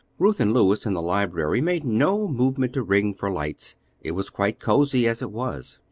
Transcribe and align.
Ruth 0.17 0.39
and 0.39 0.51
Louis 0.51 0.83
in 0.87 0.95
the 0.95 1.01
library 1.03 1.61
made 1.61 1.85
no 1.85 2.27
movement 2.27 2.73
to 2.73 2.81
ring 2.81 3.13
for 3.13 3.29
lights; 3.29 3.75
it 4.01 4.13
was 4.13 4.31
quite 4.31 4.57
cosey 4.59 5.07
as 5.07 5.21
it 5.21 5.31
was. 5.31 5.79